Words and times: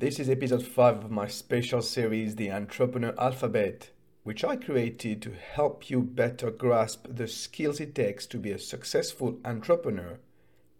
This 0.00 0.18
is 0.18 0.30
episode 0.30 0.66
5 0.66 1.04
of 1.04 1.10
my 1.10 1.26
special 1.26 1.82
series, 1.82 2.36
The 2.36 2.50
Entrepreneur 2.50 3.14
Alphabet, 3.18 3.90
which 4.22 4.42
I 4.42 4.56
created 4.56 5.20
to 5.20 5.32
help 5.34 5.90
you 5.90 6.00
better 6.00 6.50
grasp 6.50 7.06
the 7.06 7.28
skills 7.28 7.80
it 7.80 7.94
takes 7.94 8.24
to 8.28 8.38
be 8.38 8.50
a 8.50 8.58
successful 8.58 9.38
entrepreneur 9.44 10.18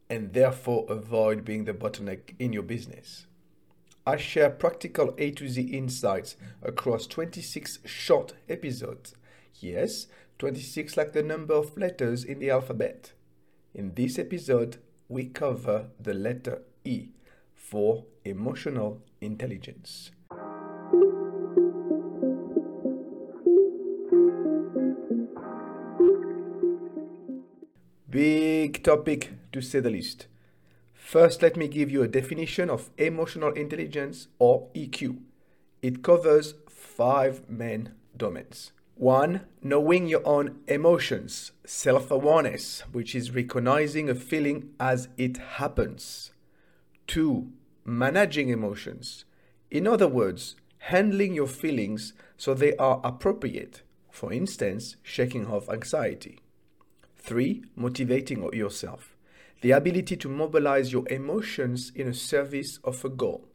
and 0.08 0.32
therefore 0.32 0.86
avoid 0.88 1.44
being 1.44 1.66
the 1.66 1.74
bottleneck 1.74 2.34
in 2.38 2.54
your 2.54 2.62
business. 2.62 3.26
I 4.06 4.16
share 4.16 4.48
practical 4.48 5.14
A 5.18 5.32
to 5.32 5.50
Z 5.50 5.60
insights 5.64 6.36
across 6.62 7.06
26 7.06 7.80
short 7.84 8.32
episodes. 8.48 9.14
Yes, 9.56 10.06
26 10.38 10.96
like 10.96 11.12
the 11.12 11.22
number 11.22 11.52
of 11.52 11.76
letters 11.76 12.24
in 12.24 12.38
the 12.38 12.48
alphabet. 12.48 13.12
In 13.74 13.92
this 13.96 14.18
episode, 14.18 14.78
we 15.10 15.26
cover 15.26 15.90
the 16.00 16.14
letter 16.14 16.62
E 16.86 17.10
for 17.54 18.06
emotional 18.24 19.02
intelligence. 19.20 20.10
Big 28.08 28.82
topic 28.82 29.32
to 29.52 29.60
say 29.60 29.80
the 29.80 29.90
least. 29.90 30.26
First, 30.92 31.42
let 31.42 31.56
me 31.56 31.68
give 31.68 31.90
you 31.90 32.02
a 32.02 32.08
definition 32.08 32.68
of 32.68 32.90
emotional 32.98 33.52
intelligence 33.52 34.28
or 34.38 34.68
EQ. 34.74 35.18
It 35.82 36.02
covers 36.02 36.54
five 36.68 37.48
main 37.48 37.92
domains. 38.16 38.72
One, 38.96 39.42
knowing 39.62 40.08
your 40.08 40.26
own 40.26 40.60
emotions, 40.68 41.52
self 41.64 42.10
awareness, 42.10 42.82
which 42.92 43.14
is 43.14 43.34
recognizing 43.34 44.10
a 44.10 44.14
feeling 44.14 44.70
as 44.78 45.08
it 45.16 45.38
happens. 45.38 46.32
Two, 47.06 47.52
managing 47.90 48.48
emotions. 48.48 49.24
In 49.70 49.86
other 49.86 50.08
words, 50.08 50.56
handling 50.78 51.34
your 51.34 51.46
feelings 51.46 52.12
so 52.36 52.54
they 52.54 52.76
are 52.76 53.00
appropriate. 53.04 53.82
For 54.10 54.32
instance, 54.32 54.96
shaking 55.02 55.46
off 55.46 55.68
anxiety. 55.68 56.40
3. 57.16 57.64
Motivating 57.76 58.48
yourself. 58.52 59.16
The 59.60 59.72
ability 59.72 60.16
to 60.16 60.28
mobilize 60.28 60.92
your 60.92 61.06
emotions 61.08 61.92
in 61.94 62.08
a 62.08 62.14
service 62.14 62.78
of 62.82 63.04
a 63.04 63.10
goal. 63.10 63.46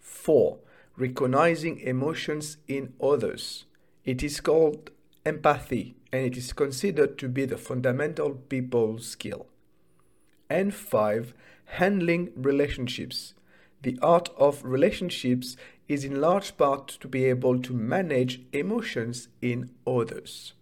4. 0.00 0.58
Recognizing 0.96 1.80
emotions 1.80 2.56
in 2.66 2.94
others. 3.02 3.66
It 4.04 4.22
is 4.22 4.40
called 4.40 4.90
empathy 5.26 5.96
and 6.12 6.24
it 6.24 6.36
is 6.36 6.52
considered 6.52 7.18
to 7.18 7.28
be 7.28 7.44
the 7.44 7.58
fundamental 7.58 8.30
people 8.30 8.98
skill. 8.98 9.46
And 10.48 10.74
5. 10.74 11.34
Handling 11.66 12.30
relationships. 12.36 13.34
The 13.84 13.98
art 14.00 14.30
of 14.38 14.64
relationships 14.64 15.58
is 15.88 16.06
in 16.06 16.18
large 16.18 16.56
part 16.56 16.88
to 16.88 17.06
be 17.06 17.26
able 17.26 17.60
to 17.60 17.74
manage 17.74 18.40
emotions 18.50 19.28
in 19.42 19.72
others. 19.86 20.54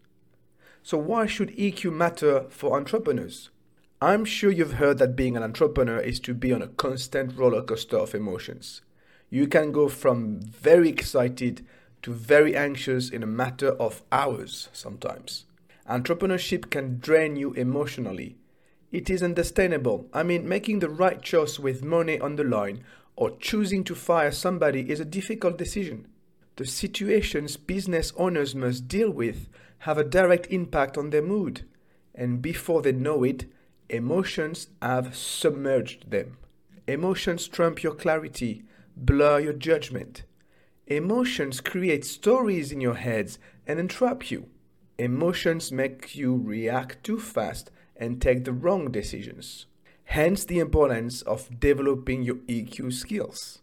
So, 0.82 0.98
why 0.98 1.26
should 1.26 1.56
EQ 1.56 1.92
matter 1.92 2.46
for 2.48 2.76
entrepreneurs? 2.76 3.50
I'm 4.00 4.24
sure 4.24 4.50
you've 4.50 4.74
heard 4.74 4.98
that 4.98 5.14
being 5.14 5.36
an 5.36 5.44
entrepreneur 5.44 6.00
is 6.00 6.18
to 6.20 6.34
be 6.34 6.52
on 6.52 6.62
a 6.62 6.66
constant 6.66 7.38
roller 7.38 7.62
coaster 7.62 7.98
of 7.98 8.16
emotions. 8.16 8.82
You 9.30 9.46
can 9.46 9.70
go 9.70 9.88
from 9.88 10.40
very 10.40 10.88
excited 10.88 11.64
to 12.02 12.12
very 12.12 12.56
anxious 12.56 13.08
in 13.08 13.22
a 13.22 13.34
matter 13.42 13.68
of 13.68 14.02
hours 14.10 14.68
sometimes. 14.72 15.44
Entrepreneurship 15.88 16.70
can 16.70 16.98
drain 16.98 17.36
you 17.36 17.52
emotionally. 17.52 18.34
It 18.90 19.08
is 19.08 19.22
understandable. 19.22 20.06
I 20.12 20.22
mean, 20.22 20.46
making 20.46 20.80
the 20.80 20.90
right 20.90 21.22
choice 21.22 21.58
with 21.58 21.82
money 21.82 22.20
on 22.20 22.36
the 22.36 22.44
line 22.44 22.84
or 23.16 23.36
choosing 23.38 23.84
to 23.84 23.94
fire 23.94 24.32
somebody 24.32 24.90
is 24.90 25.00
a 25.00 25.04
difficult 25.04 25.58
decision. 25.58 26.06
The 26.56 26.66
situations 26.66 27.56
business 27.56 28.12
owners 28.16 28.54
must 28.54 28.88
deal 28.88 29.10
with 29.10 29.48
have 29.78 29.98
a 29.98 30.04
direct 30.04 30.46
impact 30.50 30.96
on 30.96 31.10
their 31.10 31.22
mood, 31.22 31.64
and 32.14 32.40
before 32.40 32.82
they 32.82 32.92
know 32.92 33.24
it, 33.24 33.46
emotions 33.88 34.68
have 34.80 35.16
submerged 35.16 36.10
them. 36.10 36.36
Emotions 36.86 37.48
trump 37.48 37.82
your 37.82 37.94
clarity, 37.94 38.62
blur 38.96 39.40
your 39.40 39.52
judgment. 39.52 40.24
Emotions 40.86 41.60
create 41.60 42.04
stories 42.04 42.70
in 42.70 42.80
your 42.80 42.94
heads 42.94 43.38
and 43.66 43.78
entrap 43.78 44.30
you. 44.30 44.46
Emotions 44.98 45.72
make 45.72 46.14
you 46.14 46.36
react 46.36 47.02
too 47.02 47.18
fast 47.18 47.70
and 47.96 48.20
take 48.20 48.44
the 48.44 48.52
wrong 48.52 48.90
decisions. 48.90 49.66
Hence 50.12 50.44
the 50.44 50.58
importance 50.58 51.22
of 51.22 51.58
developing 51.58 52.22
your 52.22 52.34
EQ 52.46 52.92
skills. 52.92 53.62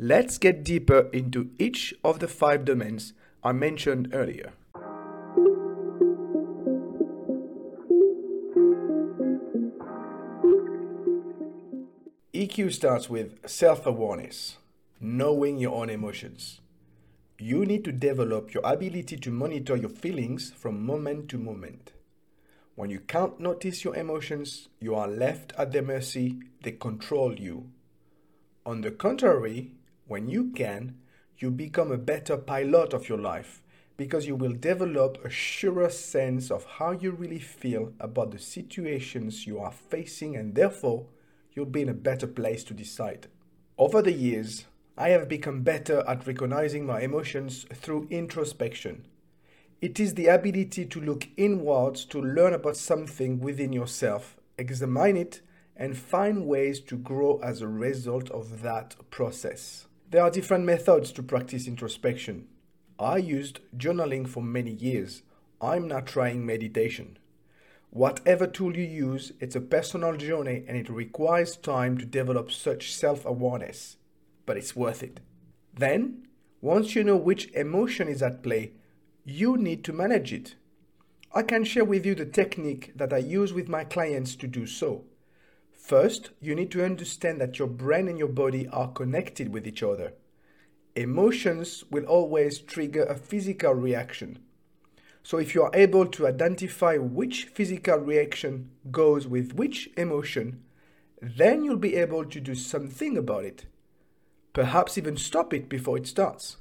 Let's 0.00 0.36
get 0.36 0.64
deeper 0.64 1.08
into 1.12 1.50
each 1.60 1.94
of 2.02 2.18
the 2.18 2.26
five 2.26 2.64
domains 2.64 3.12
I 3.44 3.52
mentioned 3.52 4.10
earlier. 4.12 4.52
EQ 12.34 12.72
starts 12.72 13.08
with 13.08 13.48
self 13.48 13.86
awareness, 13.86 14.56
knowing 15.00 15.58
your 15.58 15.76
own 15.76 15.88
emotions. 15.88 16.60
You 17.38 17.64
need 17.64 17.84
to 17.84 17.92
develop 17.92 18.52
your 18.52 18.64
ability 18.66 19.18
to 19.18 19.30
monitor 19.30 19.76
your 19.76 19.90
feelings 19.90 20.50
from 20.50 20.84
moment 20.84 21.28
to 21.28 21.38
moment. 21.38 21.92
When 22.80 22.88
you 22.88 23.00
can't 23.00 23.38
notice 23.38 23.84
your 23.84 23.94
emotions, 23.94 24.70
you 24.80 24.94
are 24.94 25.06
left 25.06 25.52
at 25.58 25.70
their 25.70 25.82
mercy, 25.82 26.38
they 26.62 26.72
control 26.72 27.38
you. 27.38 27.68
On 28.64 28.80
the 28.80 28.90
contrary, 28.90 29.72
when 30.06 30.30
you 30.30 30.50
can, 30.52 30.96
you 31.36 31.50
become 31.50 31.92
a 31.92 31.98
better 31.98 32.38
pilot 32.38 32.94
of 32.94 33.06
your 33.06 33.18
life 33.18 33.62
because 33.98 34.26
you 34.26 34.34
will 34.34 34.54
develop 34.54 35.22
a 35.22 35.28
surer 35.28 35.90
sense 35.90 36.50
of 36.50 36.64
how 36.64 36.92
you 36.92 37.10
really 37.10 37.38
feel 37.38 37.92
about 38.00 38.30
the 38.30 38.38
situations 38.38 39.46
you 39.46 39.58
are 39.58 39.72
facing, 39.72 40.34
and 40.34 40.54
therefore, 40.54 41.04
you'll 41.52 41.66
be 41.66 41.82
in 41.82 41.90
a 41.90 42.04
better 42.08 42.26
place 42.26 42.64
to 42.64 42.72
decide. 42.72 43.26
Over 43.76 44.00
the 44.00 44.12
years, 44.12 44.64
I 44.96 45.10
have 45.10 45.28
become 45.28 45.60
better 45.60 46.02
at 46.08 46.26
recognizing 46.26 46.86
my 46.86 47.02
emotions 47.02 47.66
through 47.74 48.08
introspection. 48.08 49.04
It 49.80 49.98
is 49.98 50.12
the 50.12 50.26
ability 50.26 50.84
to 50.84 51.00
look 51.00 51.26
inwards 51.38 52.04
to 52.06 52.20
learn 52.20 52.52
about 52.52 52.76
something 52.76 53.40
within 53.40 53.72
yourself, 53.72 54.36
examine 54.58 55.16
it, 55.16 55.40
and 55.74 55.96
find 55.96 56.46
ways 56.46 56.80
to 56.80 56.98
grow 56.98 57.40
as 57.42 57.62
a 57.62 57.68
result 57.68 58.30
of 58.30 58.60
that 58.60 58.94
process. 59.10 59.86
There 60.10 60.22
are 60.22 60.30
different 60.30 60.66
methods 60.66 61.12
to 61.12 61.22
practice 61.22 61.66
introspection. 61.66 62.48
I 62.98 63.16
used 63.16 63.60
journaling 63.74 64.28
for 64.28 64.42
many 64.42 64.72
years. 64.72 65.22
I'm 65.62 65.88
now 65.88 66.00
trying 66.00 66.44
meditation. 66.44 67.16
Whatever 67.88 68.46
tool 68.46 68.76
you 68.76 68.84
use, 68.84 69.32
it's 69.40 69.56
a 69.56 69.62
personal 69.62 70.14
journey 70.18 70.62
and 70.68 70.76
it 70.76 70.90
requires 70.90 71.56
time 71.56 71.96
to 71.96 72.04
develop 72.04 72.52
such 72.52 72.92
self 72.92 73.24
awareness, 73.24 73.96
but 74.44 74.58
it's 74.58 74.76
worth 74.76 75.02
it. 75.02 75.20
Then, 75.72 76.26
once 76.60 76.94
you 76.94 77.02
know 77.02 77.16
which 77.16 77.50
emotion 77.52 78.08
is 78.08 78.22
at 78.22 78.42
play, 78.42 78.72
you 79.24 79.56
need 79.56 79.84
to 79.84 79.92
manage 79.92 80.32
it. 80.32 80.54
I 81.32 81.42
can 81.42 81.64
share 81.64 81.84
with 81.84 82.04
you 82.04 82.14
the 82.14 82.26
technique 82.26 82.92
that 82.96 83.12
I 83.12 83.18
use 83.18 83.52
with 83.52 83.68
my 83.68 83.84
clients 83.84 84.34
to 84.36 84.46
do 84.46 84.66
so. 84.66 85.04
First, 85.72 86.30
you 86.40 86.54
need 86.54 86.70
to 86.72 86.84
understand 86.84 87.40
that 87.40 87.58
your 87.58 87.68
brain 87.68 88.08
and 88.08 88.18
your 88.18 88.28
body 88.28 88.68
are 88.68 88.92
connected 88.92 89.52
with 89.52 89.66
each 89.66 89.82
other. 89.82 90.14
Emotions 90.96 91.84
will 91.90 92.04
always 92.04 92.58
trigger 92.58 93.04
a 93.04 93.14
physical 93.14 93.74
reaction. 93.74 94.38
So, 95.22 95.38
if 95.38 95.54
you 95.54 95.62
are 95.62 95.70
able 95.74 96.06
to 96.06 96.26
identify 96.26 96.96
which 96.96 97.44
physical 97.44 97.98
reaction 97.98 98.70
goes 98.90 99.26
with 99.26 99.54
which 99.54 99.90
emotion, 99.96 100.62
then 101.20 101.64
you'll 101.64 101.76
be 101.76 101.96
able 101.96 102.24
to 102.24 102.40
do 102.40 102.54
something 102.54 103.16
about 103.16 103.44
it. 103.44 103.66
Perhaps 104.52 104.98
even 104.98 105.16
stop 105.16 105.52
it 105.52 105.68
before 105.68 105.96
it 105.98 106.06
starts. 106.06 106.56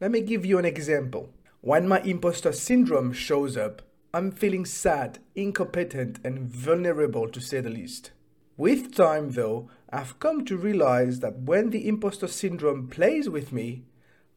Let 0.00 0.10
me 0.10 0.20
give 0.20 0.46
you 0.46 0.58
an 0.58 0.64
example. 0.64 1.30
When 1.62 1.86
my 1.86 2.00
imposter 2.00 2.52
syndrome 2.52 3.12
shows 3.12 3.54
up, 3.54 3.82
I'm 4.14 4.32
feeling 4.32 4.64
sad, 4.64 5.18
incompetent, 5.34 6.18
and 6.24 6.48
vulnerable 6.48 7.28
to 7.28 7.38
say 7.38 7.60
the 7.60 7.68
least. 7.68 8.12
With 8.56 8.94
time, 8.94 9.32
though, 9.32 9.68
I've 9.90 10.18
come 10.18 10.46
to 10.46 10.56
realize 10.56 11.20
that 11.20 11.40
when 11.40 11.68
the 11.68 11.86
imposter 11.86 12.28
syndrome 12.28 12.88
plays 12.88 13.28
with 13.28 13.52
me, 13.52 13.82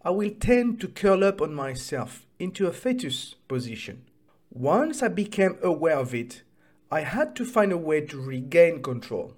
I 0.03 0.09
will 0.09 0.31
tend 0.31 0.81
to 0.81 0.89
curl 0.89 1.23
up 1.23 1.41
on 1.41 1.53
myself 1.55 2.25
into 2.39 2.67
a 2.67 2.73
fetus 2.73 3.35
position. 3.47 4.03
Once 4.51 5.01
I 5.01 5.07
became 5.07 5.57
aware 5.63 5.99
of 5.99 6.13
it, 6.13 6.43
I 6.91 7.01
had 7.01 7.37
to 7.37 7.45
find 7.45 7.71
a 7.71 7.77
way 7.77 8.01
to 8.01 8.19
regain 8.19 8.83
control. 8.83 9.33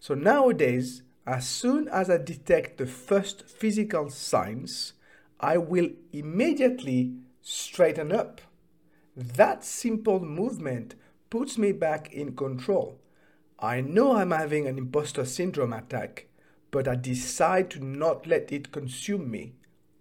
So 0.00 0.12
nowadays, 0.14 1.02
as 1.26 1.48
soon 1.48 1.88
as 1.88 2.10
I 2.10 2.18
detect 2.18 2.76
the 2.76 2.86
first 2.86 3.48
physical 3.48 4.10
signs, 4.10 4.92
I 5.40 5.58
will 5.58 5.90
immediately 6.12 7.14
straighten 7.42 8.10
up. 8.12 8.40
That 9.16 9.64
simple 9.64 10.20
movement 10.20 10.94
puts 11.30 11.58
me 11.58 11.72
back 11.72 12.12
in 12.12 12.34
control. 12.36 13.00
I 13.58 13.80
know 13.80 14.16
I'm 14.16 14.30
having 14.30 14.66
an 14.66 14.78
imposter 14.78 15.24
syndrome 15.24 15.72
attack, 15.72 16.28
but 16.70 16.86
I 16.88 16.94
decide 16.94 17.70
to 17.70 17.84
not 17.84 18.26
let 18.26 18.52
it 18.52 18.72
consume 18.72 19.30
me. 19.30 19.54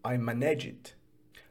I 0.04 0.18
manage 0.18 0.66
it. 0.66 0.94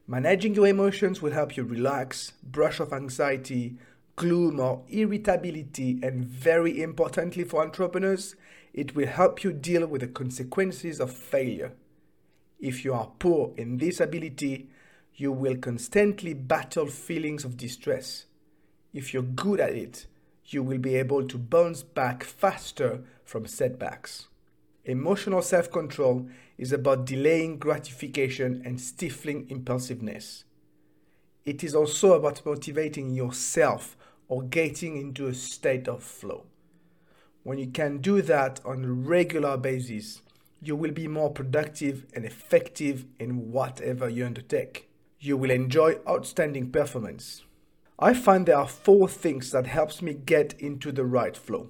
Managing 0.06 0.54
your 0.54 0.66
emotions 0.66 1.22
will 1.22 1.32
help 1.32 1.56
you 1.56 1.64
relax, 1.64 2.32
brush 2.42 2.78
off 2.80 2.92
anxiety, 2.92 3.76
gloom, 4.16 4.60
or 4.60 4.82
irritability, 4.88 5.98
and 6.02 6.24
very 6.24 6.82
importantly 6.82 7.44
for 7.44 7.62
entrepreneurs, 7.62 8.36
it 8.74 8.94
will 8.94 9.06
help 9.06 9.42
you 9.42 9.52
deal 9.52 9.86
with 9.86 10.02
the 10.02 10.08
consequences 10.08 11.00
of 11.00 11.10
failure. 11.10 11.72
If 12.58 12.84
you 12.84 12.94
are 12.94 13.10
poor 13.18 13.52
in 13.56 13.78
this 13.78 14.00
ability, 14.00 14.68
you 15.16 15.32
will 15.32 15.56
constantly 15.56 16.34
battle 16.34 16.86
feelings 16.86 17.44
of 17.44 17.56
distress. 17.56 18.26
If 18.92 19.12
you're 19.12 19.22
good 19.22 19.60
at 19.60 19.74
it, 19.74 20.06
you 20.46 20.62
will 20.62 20.78
be 20.78 20.96
able 20.96 21.26
to 21.26 21.38
bounce 21.38 21.82
back 21.82 22.24
faster 22.24 23.02
from 23.24 23.46
setbacks. 23.46 24.28
Emotional 24.84 25.40
self 25.40 25.70
control 25.70 26.28
is 26.58 26.72
about 26.72 27.06
delaying 27.06 27.58
gratification 27.58 28.62
and 28.64 28.80
stifling 28.80 29.46
impulsiveness. 29.48 30.44
It 31.44 31.64
is 31.64 31.74
also 31.74 32.12
about 32.12 32.44
motivating 32.44 33.14
yourself 33.14 33.96
or 34.28 34.42
getting 34.42 34.96
into 34.96 35.26
a 35.26 35.34
state 35.34 35.88
of 35.88 36.02
flow. 36.02 36.44
When 37.42 37.58
you 37.58 37.68
can 37.68 37.98
do 37.98 38.22
that 38.22 38.60
on 38.64 38.84
a 38.84 38.92
regular 38.92 39.56
basis, 39.56 40.22
you 40.64 40.74
will 40.74 40.92
be 40.92 41.06
more 41.06 41.30
productive 41.30 42.06
and 42.14 42.24
effective 42.24 43.04
in 43.18 43.52
whatever 43.52 44.08
you 44.08 44.24
undertake. 44.24 44.88
You 45.20 45.36
will 45.36 45.50
enjoy 45.50 45.96
outstanding 46.08 46.70
performance. 46.70 47.42
I 47.98 48.14
find 48.14 48.46
there 48.46 48.58
are 48.58 48.68
four 48.68 49.08
things 49.08 49.50
that 49.52 49.66
helps 49.66 50.02
me 50.02 50.14
get 50.14 50.54
into 50.58 50.90
the 50.90 51.04
right 51.04 51.36
flow. 51.36 51.68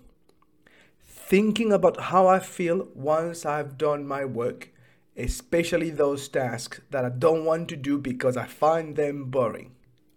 Thinking 1.02 1.72
about 1.72 2.00
how 2.00 2.26
I 2.26 2.38
feel 2.38 2.88
once 2.94 3.44
I've 3.44 3.76
done 3.76 4.06
my 4.06 4.24
work, 4.24 4.70
especially 5.16 5.90
those 5.90 6.28
tasks 6.28 6.80
that 6.90 7.04
I 7.04 7.08
don't 7.08 7.44
want 7.44 7.68
to 7.70 7.76
do 7.76 7.98
because 7.98 8.36
I 8.36 8.46
find 8.46 8.96
them 8.96 9.24
boring. 9.26 9.72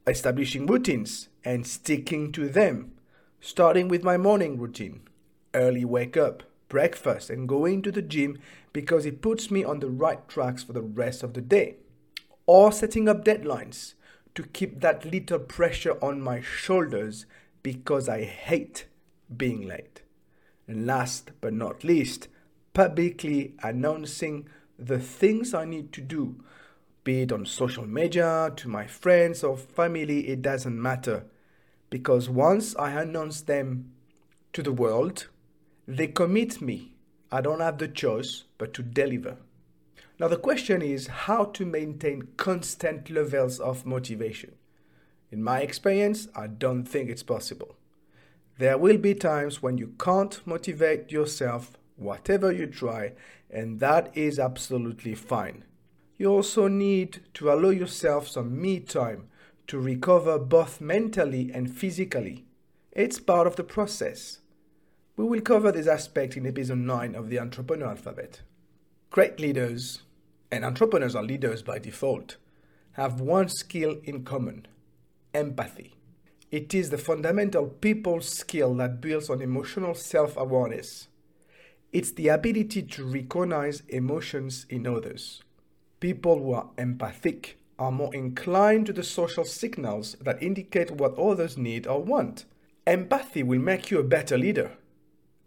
Establishing 0.05 0.65
routines 0.65 1.29
and 1.43 1.67
sticking 1.67 2.31
to 2.33 2.47
them, 2.47 2.93
starting 3.41 3.87
with 3.87 4.03
my 4.03 4.17
morning 4.17 4.57
routine. 4.57 5.01
Early 5.53 5.85
wake 5.85 6.15
up, 6.15 6.43
breakfast, 6.69 7.29
and 7.29 7.47
going 7.47 7.81
to 7.81 7.91
the 7.91 8.01
gym 8.01 8.39
because 8.73 9.05
it 9.05 9.21
puts 9.21 9.49
me 9.49 9.63
on 9.63 9.79
the 9.79 9.89
right 9.89 10.27
tracks 10.27 10.63
for 10.63 10.73
the 10.73 10.81
rest 10.81 11.23
of 11.23 11.33
the 11.33 11.41
day. 11.41 11.75
Or 12.45 12.71
setting 12.71 13.09
up 13.09 13.25
deadlines 13.25 13.93
to 14.35 14.43
keep 14.43 14.81
that 14.81 15.03
little 15.03 15.39
pressure 15.39 15.97
on 16.01 16.21
my 16.21 16.41
shoulders 16.41 17.25
because 17.63 18.07
I 18.07 18.23
hate 18.23 18.85
being 19.35 19.67
late. 19.67 20.03
And 20.67 20.85
last 20.85 21.31
but 21.41 21.53
not 21.53 21.83
least, 21.83 22.27
publicly 22.73 23.55
announcing 23.63 24.47
the 24.77 24.99
things 24.99 25.53
I 25.53 25.65
need 25.65 25.91
to 25.93 26.01
do, 26.01 26.43
be 27.03 27.23
it 27.23 27.31
on 27.31 27.45
social 27.45 27.87
media, 27.87 28.51
to 28.57 28.69
my 28.69 28.85
friends 28.85 29.43
or 29.43 29.57
family, 29.57 30.27
it 30.27 30.41
doesn't 30.41 30.79
matter. 30.79 31.25
Because 31.89 32.29
once 32.29 32.75
I 32.75 32.91
announce 32.91 33.41
them 33.41 33.91
to 34.53 34.61
the 34.61 34.73
world, 34.73 35.27
they 35.87 36.07
commit 36.07 36.61
me. 36.61 36.93
I 37.31 37.39
don't 37.41 37.61
have 37.61 37.77
the 37.77 37.87
choice 37.87 38.43
but 38.57 38.73
to 38.73 38.83
deliver. 38.83 39.37
Now, 40.19 40.27
the 40.27 40.37
question 40.37 40.81
is 40.81 41.07
how 41.07 41.45
to 41.45 41.65
maintain 41.65 42.29
constant 42.37 43.09
levels 43.09 43.59
of 43.59 43.85
motivation. 43.85 44.55
In 45.31 45.43
my 45.43 45.61
experience, 45.61 46.27
I 46.35 46.47
don't 46.47 46.83
think 46.85 47.09
it's 47.09 47.23
possible. 47.23 47.75
There 48.57 48.77
will 48.77 48.97
be 48.97 49.13
times 49.13 49.61
when 49.61 49.77
you 49.77 49.93
can't 49.99 50.45
motivate 50.45 51.11
yourself, 51.11 51.77
whatever 51.95 52.51
you 52.51 52.65
try, 52.65 53.13
and 53.49 53.79
that 53.79 54.15
is 54.17 54.39
absolutely 54.39 55.15
fine. 55.15 55.63
You 56.17 56.31
also 56.31 56.67
need 56.67 57.21
to 57.35 57.51
allow 57.51 57.69
yourself 57.69 58.27
some 58.27 58.59
me 58.59 58.79
time 58.79 59.27
to 59.67 59.79
recover 59.79 60.39
both 60.39 60.81
mentally 60.81 61.51
and 61.53 61.71
physically. 61.71 62.45
It's 62.91 63.19
part 63.19 63.45
of 63.45 63.55
the 63.55 63.63
process. 63.63 64.39
We 65.17 65.25
will 65.25 65.41
cover 65.41 65.71
this 65.71 65.87
aspect 65.87 66.37
in 66.37 66.45
episode 66.45 66.77
9 66.77 67.15
of 67.15 67.29
the 67.29 67.39
Entrepreneur 67.39 67.87
Alphabet. 67.87 68.41
Great 69.09 69.39
leaders 69.39 70.03
and 70.51 70.63
entrepreneurs 70.63 71.15
are 71.15 71.23
leaders 71.23 71.63
by 71.63 71.79
default, 71.79 72.37
have 72.91 73.19
one 73.19 73.49
skill 73.49 73.97
in 74.03 74.23
common 74.23 74.67
empathy. 75.33 75.95
It 76.51 76.75
is 76.75 76.91
the 76.91 76.99
fundamental 76.99 77.65
people 77.65 78.21
skill 78.21 78.75
that 78.75 79.01
builds 79.01 79.27
on 79.27 79.41
emotional 79.41 79.95
self 79.95 80.37
awareness. 80.37 81.07
It's 81.91 82.11
the 82.11 82.27
ability 82.27 82.83
to 82.83 83.03
recognize 83.03 83.81
emotions 83.89 84.67
in 84.69 84.85
others. 84.85 85.41
People 85.99 86.37
who 86.37 86.53
are 86.53 86.69
empathic 86.77 87.57
are 87.79 87.91
more 87.91 88.13
inclined 88.13 88.85
to 88.85 88.93
the 88.93 89.01
social 89.01 89.45
signals 89.45 90.15
that 90.21 90.43
indicate 90.43 90.91
what 90.91 91.17
others 91.17 91.57
need 91.57 91.87
or 91.87 92.03
want. 92.03 92.45
Empathy 92.85 93.41
will 93.41 93.59
make 93.59 93.89
you 93.89 93.97
a 93.97 94.03
better 94.03 94.37
leader. 94.37 94.77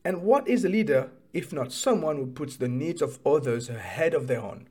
And 0.05 0.23
what 0.23 0.49
is 0.49 0.64
a 0.64 0.69
leader 0.69 1.11
if 1.32 1.52
not 1.52 1.73
someone 1.73 2.17
who 2.17 2.26
puts 2.26 2.56
the 2.56 2.69
needs 2.69 3.02
of 3.02 3.19
others 3.25 3.69
ahead 3.69 4.14
of 4.14 4.26
their 4.26 4.41
own? 4.41 4.69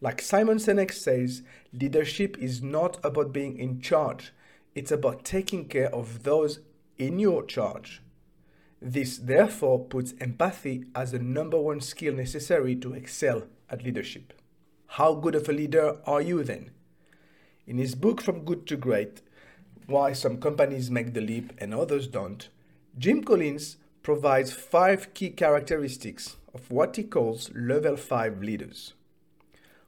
Like 0.00 0.20
Simon 0.20 0.58
Sinek 0.58 0.92
says, 0.92 1.42
leadership 1.72 2.36
is 2.38 2.62
not 2.62 2.98
about 3.04 3.32
being 3.32 3.58
in 3.58 3.80
charge, 3.80 4.32
it's 4.74 4.90
about 4.90 5.24
taking 5.24 5.66
care 5.66 5.94
of 5.94 6.24
those 6.24 6.60
in 6.98 7.18
your 7.18 7.44
charge. 7.44 8.02
This 8.80 9.16
therefore 9.16 9.84
puts 9.84 10.14
empathy 10.20 10.84
as 10.94 11.12
the 11.12 11.18
number 11.18 11.58
one 11.58 11.80
skill 11.80 12.14
necessary 12.14 12.76
to 12.76 12.92
excel 12.92 13.44
at 13.70 13.82
leadership. 13.82 14.32
How 14.86 15.14
good 15.14 15.34
of 15.34 15.48
a 15.48 15.52
leader 15.52 15.98
are 16.06 16.20
you 16.20 16.44
then? 16.44 16.70
In 17.66 17.78
his 17.78 17.94
book 17.94 18.20
From 18.20 18.44
Good 18.44 18.66
to 18.66 18.76
Great 18.76 19.22
Why 19.86 20.12
Some 20.12 20.38
Companies 20.38 20.90
Make 20.90 21.14
the 21.14 21.20
Leap 21.20 21.52
and 21.58 21.72
Others 21.72 22.08
Don't, 22.08 22.48
Jim 22.98 23.24
Collins 23.24 23.78
provides 24.04 24.52
five 24.52 25.14
key 25.14 25.30
characteristics 25.30 26.36
of 26.52 26.70
what 26.70 26.94
he 26.94 27.02
calls 27.02 27.50
level 27.54 27.96
5 27.96 28.42
leaders. 28.42 28.92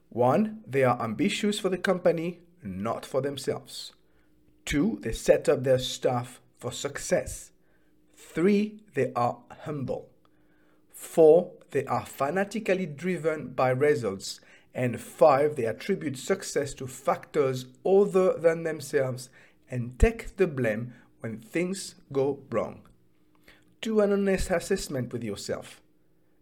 One, 0.09 0.63
they 0.67 0.83
are 0.83 1.01
ambitious 1.01 1.59
for 1.59 1.69
the 1.69 1.77
company, 1.77 2.39
not 2.63 3.05
for 3.05 3.21
themselves. 3.21 3.93
Two, 4.65 4.99
they 5.03 5.13
set 5.13 5.47
up 5.47 5.63
their 5.63 5.77
staff 5.77 6.41
for 6.57 6.71
success. 6.71 7.51
Three, 8.15 8.81
they 8.95 9.13
are 9.15 9.37
humble. 9.61 10.09
Four, 10.91 11.51
they 11.69 11.85
are 11.85 12.05
fanatically 12.05 12.87
driven 12.87 13.49
by 13.49 13.69
results. 13.69 14.41
And 14.73 14.99
five, 14.99 15.55
they 15.55 15.65
attribute 15.65 16.17
success 16.17 16.73
to 16.75 16.87
factors 16.87 17.67
other 17.85 18.33
than 18.33 18.63
themselves 18.63 19.29
and 19.69 19.99
take 19.99 20.37
the 20.37 20.47
blame 20.47 20.95
when 21.19 21.39
things 21.39 21.95
go 22.11 22.39
wrong. 22.49 22.86
Do 23.79 23.99
an 23.99 24.11
honest 24.11 24.49
assessment 24.49 25.13
with 25.13 25.23
yourself, 25.23 25.81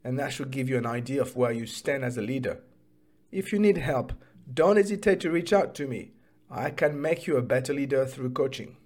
and 0.03 0.17
that 0.17 0.31
should 0.31 0.51
give 0.51 0.69
you 0.69 0.77
an 0.77 0.85
idea 0.85 1.21
of 1.21 1.35
where 1.35 1.51
you 1.51 1.65
stand 1.65 2.05
as 2.05 2.17
a 2.17 2.21
leader. 2.21 2.61
If 3.29 3.51
you 3.51 3.59
need 3.59 3.77
help, 3.77 4.13
don't 4.51 4.77
hesitate 4.77 5.19
to 5.21 5.31
reach 5.31 5.51
out 5.51 5.75
to 5.75 5.87
me. 5.87 6.11
I 6.49 6.69
can 6.69 7.01
make 7.01 7.27
you 7.27 7.35
a 7.35 7.41
better 7.41 7.73
leader 7.73 8.05
through 8.05 8.29
coaching. 8.29 8.77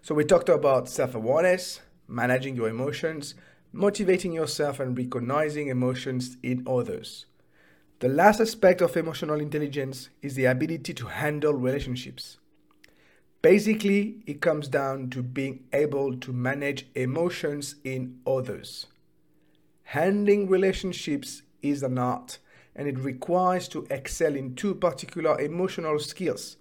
So, 0.00 0.14
we 0.14 0.24
talked 0.24 0.48
about 0.48 0.88
self 0.88 1.16
awareness, 1.16 1.80
managing 2.06 2.54
your 2.54 2.68
emotions, 2.68 3.34
motivating 3.72 4.32
yourself, 4.32 4.78
and 4.78 4.96
recognizing 4.96 5.68
emotions 5.68 6.36
in 6.42 6.64
others. 6.68 7.26
The 7.98 8.08
last 8.08 8.40
aspect 8.40 8.80
of 8.80 8.96
emotional 8.96 9.40
intelligence 9.40 10.08
is 10.22 10.36
the 10.36 10.44
ability 10.44 10.94
to 10.94 11.06
handle 11.06 11.52
relationships. 11.52 12.38
Basically, 13.48 14.16
it 14.26 14.42
comes 14.42 14.68
down 14.68 15.08
to 15.08 15.22
being 15.22 15.60
able 15.72 16.14
to 16.18 16.34
manage 16.34 16.86
emotions 16.94 17.76
in 17.82 18.20
others. 18.26 18.88
Handling 19.84 20.50
relationships 20.50 21.40
is 21.62 21.82
an 21.82 21.96
art 21.96 22.40
and 22.76 22.86
it 22.86 22.98
requires 22.98 23.66
to 23.68 23.86
excel 23.88 24.36
in 24.36 24.54
two 24.54 24.74
particular 24.74 25.40
emotional 25.40 25.98
skills 25.98 26.58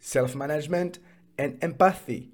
self 0.00 0.34
management 0.34 0.98
and 1.38 1.56
empathy, 1.62 2.32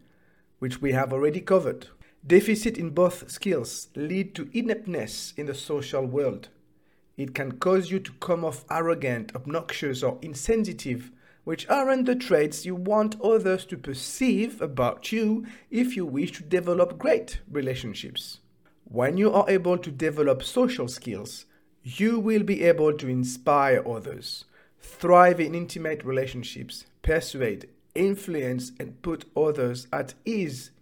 which 0.61 0.81
we 0.81 0.93
have 0.93 1.13
already 1.13 1.43
covered. 1.43 1.89
Deficit 2.27 2.79
in 2.79 2.89
both 2.89 3.31
skills 3.31 3.89
lead 3.95 4.35
to 4.35 4.49
ineptness 4.55 5.35
in 5.37 5.45
the 5.45 5.55
social 5.55 6.07
world. 6.07 6.49
It 7.19 7.35
can 7.35 7.59
cause 7.59 7.91
you 7.91 7.99
to 7.99 8.13
come 8.13 8.47
off 8.47 8.65
arrogant, 8.71 9.37
obnoxious, 9.37 10.03
or 10.03 10.19
insensitive, 10.23 11.11
which 11.45 11.69
aren't 11.69 12.07
the 12.07 12.15
traits 12.15 12.67
you 12.67 12.75
want 12.75 13.21
others 13.21 13.65
to 13.67 13.77
perceive 13.77 14.61
about 14.61 15.11
you 15.13 15.47
if 15.71 15.97
you 15.97 16.05
wish 16.05 16.33
to 16.33 16.43
develop 16.43 16.99
great 16.99 17.41
relationships. 17.51 18.41
When 18.85 19.17
you 19.17 19.33
are 19.33 19.49
able 19.49 19.79
to 19.79 19.91
develop 19.91 20.43
social 20.43 20.89
skills, 20.89 21.47
you 21.83 22.19
will 22.19 22.43
be 22.43 22.63
able 22.65 22.93
to 22.99 23.09
inspire 23.09 23.87
others, 23.89 24.45
thrive 24.81 25.41
in 25.41 25.55
intimate 25.55 26.05
relationships, 26.05 26.87
persuade, 27.03 27.69
influence, 27.95 28.73
and 28.79 29.01
put 29.03 29.25
others 29.37 29.87
at 29.93 30.15
ease. 30.25 30.73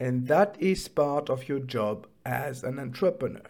And 0.00 0.26
that 0.28 0.56
is 0.58 0.88
part 0.88 1.30
of 1.30 1.48
your 1.48 1.60
job 1.60 2.06
as 2.24 2.64
an 2.64 2.78
entrepreneur. 2.78 3.42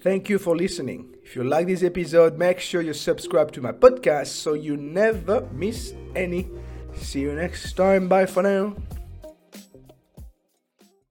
Thank 0.00 0.28
you 0.28 0.38
for 0.38 0.56
listening. 0.56 1.16
If 1.24 1.34
you 1.34 1.42
like 1.44 1.66
this 1.66 1.82
episode, 1.82 2.38
make 2.38 2.60
sure 2.60 2.80
you 2.80 2.94
subscribe 2.94 3.50
to 3.52 3.60
my 3.60 3.72
podcast 3.72 4.28
so 4.28 4.54
you 4.54 4.76
never 4.76 5.46
miss 5.52 5.92
any. 6.14 6.48
See 6.94 7.20
you 7.20 7.34
next 7.34 7.72
time. 7.74 8.08
Bye 8.08 8.26
for 8.26 8.42
now. 8.42 8.76